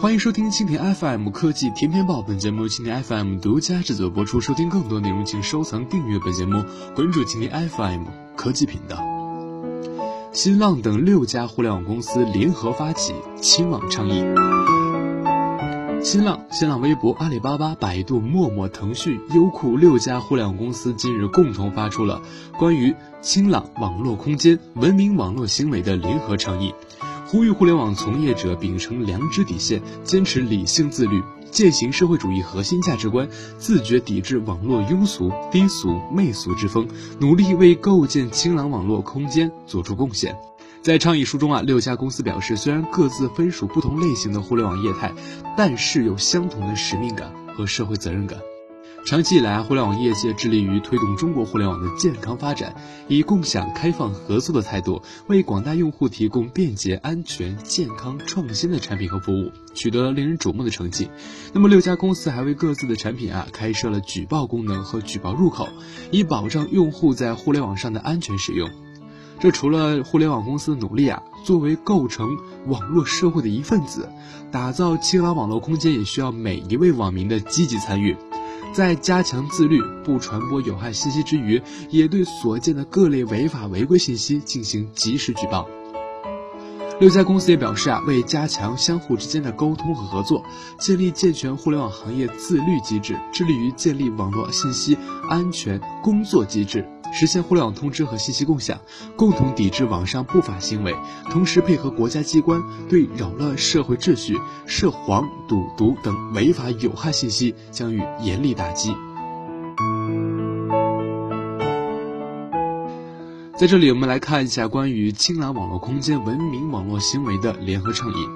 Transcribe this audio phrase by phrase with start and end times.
[0.00, 4.40] 欢迎收听蜻蜓 FM 科技天天报，本节目由蜻蜓 FM 独家制作播出。
[4.40, 6.64] 收听更多内容，请收藏订阅本节目，
[6.96, 8.96] 关注蜻蜓 FM 科技频道。
[10.32, 14.24] 新浪等六家互联网公司联合发起清网倡议。
[16.02, 22.22] 新浪、新浪微博、阿里巴巴、百度、陌陌、腾讯、优酷六家互联网公司近日共同发出了
[22.58, 26.72] 关于清朗网络空间、文明网络行为的联合倡议。
[27.30, 36.88] 呼吁互联网从业者秉承良知底线，坚持理性自律，践行社会主义核心价值观，自觉抵制网络庸俗、低俗、媚俗之风，
[37.20, 40.36] 努力为构建清朗网络空间做出贡献。
[40.82, 45.12] 在倡议书中啊，六家公司表示，虽然各自分属不同类型的互联网业态，
[45.56, 48.40] 但是有相同的使命感和社会责任感。
[49.06, 52.76] 长期以来，互联网业界致力于推动中国互联网的健康发展，
[53.08, 61.08] 以共享、开放、合作的态度，为广大用户提供便捷、安全、健康、创新的产品和服务，取得了令人瞩目的成绩。
[61.52, 65.68] 那么，六家公司还为各自的产品啊开设了举报功能和举报入口，
[66.12, 68.70] 以保障用户在互联网上的安全使用。
[69.40, 72.28] 这除了互联网公司的努力啊，作为构成
[72.66, 74.08] 网络社会的一份子，
[74.52, 78.14] 打造清朗网络空间，也需要每一位网民的积极参与。
[78.72, 85.68] 在加强自律、不传播有害信息之余，也对所见的各类违法违规信息进行及时举报。
[87.00, 90.44] 六家公司也表示啊，为加强相互之间的沟通和合作，
[90.78, 96.86] 建立健全互联网行业自律机制，致力于建立网络信息安全工作机制。
[97.12, 98.78] 实现互联网通知和信息共享，
[99.16, 100.94] 共同抵制网上不法行为，
[101.30, 108.94] 同时配合国家机关对扰乱社会秩序、涉黄、赌毒等违法有害信息将予严厉打击。
[113.56, 118.26] 在这里，我们来看一下关于清朗网络空间、文明网络行为的联合倡议。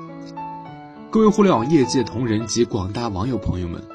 [1.11, 3.94] 各位互联网业界同仁及广大网友朋友们。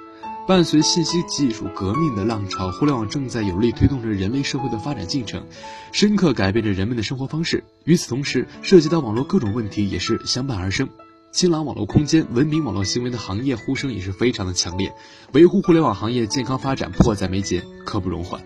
[0.49, 5.45] 伴随信息技术革命的浪潮，互联网正在有力推动着人类社会的发展进程，
[5.91, 7.63] 深刻改变着人们的生活方式。
[7.83, 10.89] 与此同时，涉及到网络各种问题也是相伴而生。
[11.31, 14.91] 新浪网络空间、文明网络行为的行业呼声也是非常的强烈，
[15.33, 18.41] 维护互联网行业健康发展迫在眉睫，刻不容缓。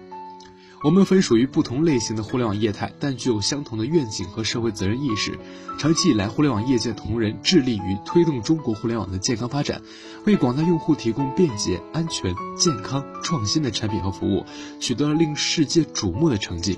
[0.84, 5.40] 我们分属于不同类型的互联网业态，但具有相同的愿景和社会责任意识。
[5.80, 9.82] 长期以来，互联网业界同仁致力于推动中国互联网的健康发展，
[10.26, 14.46] 为广大用户提供便捷、安全、健康、创新的产品和服务，
[14.82, 16.78] 取得了令世界瞩目的成绩。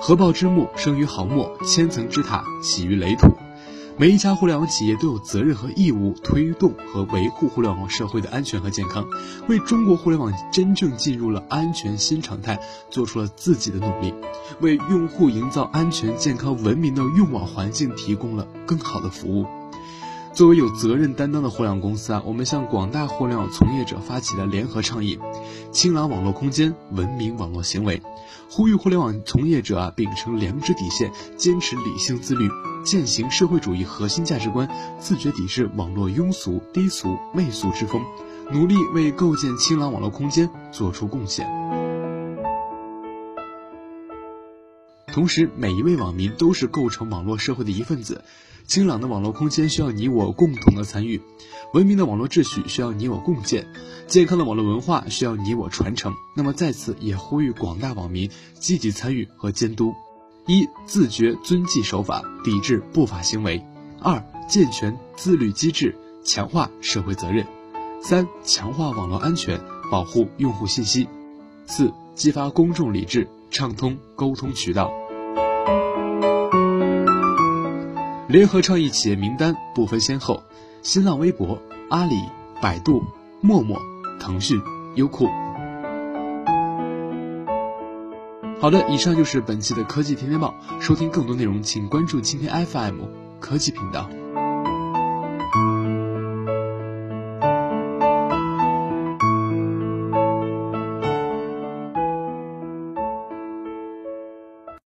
[0.00, 3.26] 合抱之木，生于毫末；千层之塔，起于垒土。
[3.98, 9.08] 每一家互联网企业都有责任和义务推动和维护互联网社会的安全和健康，
[9.48, 14.12] 为中国互联网真正进入了安全新常态做出了自己的努力，
[14.60, 19.46] 为用户营造安全、健康、文明的用网环境提供了更好的服务。
[20.36, 25.18] 作为有责任担当的互联网公司啊，我们向广大互联网从业者发起了联合倡议：
[25.72, 28.02] 清朗网络空间，文明网络行为，
[28.50, 32.50] 呼吁互联网从业者啊秉承良知底线，坚持理性自律，
[32.84, 34.68] 践行社会主义核心价值观，
[35.00, 38.02] 自觉抵制网络庸俗、低俗、媚俗之风，
[38.52, 41.48] 努力为构建清朗网络空间做出贡献。
[45.16, 48.22] 同时，每一位网民都是构成网络社会的一份子。
[48.66, 51.22] 清朗的网络空间需要你我共同的参与，
[51.72, 53.66] 文明的网络秩序需要你我共建，
[54.06, 56.12] 健康的网络文化需要你我传承。
[56.36, 59.94] 那么在此也呼吁广大网民积极参与和监督：
[60.46, 63.58] 一、自觉遵纪守法，抵制不法行为；
[64.02, 65.96] 二、健全自律机制，
[66.26, 67.46] 强化社会责任；
[68.02, 69.58] 三、强化网络安全，
[69.90, 71.08] 保护用户信息；
[71.64, 74.92] 四、激发公众理智，畅通沟通渠道。
[78.28, 80.42] 联合创意企业名单不分先后：
[80.82, 82.16] 新浪微博、阿里、
[82.60, 83.00] 百度、
[83.40, 83.80] 陌陌、
[84.18, 84.60] 腾讯、
[84.96, 85.28] 优酷。
[88.60, 90.52] 好的，以上就是本期的科技天天报。
[90.80, 93.02] 收听更多内容，请关注今天 FM
[93.38, 94.10] 科技频道。